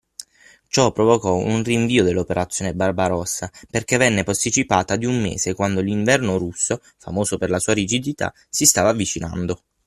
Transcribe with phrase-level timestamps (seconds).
[0.67, 6.81] Ciò provocò un rinvio dell'Operazione Barbarossa perché venne posticipata di un mese quando l'inverno russo,
[6.97, 9.61] famoso per la sua rigidità, si stava avvicinando.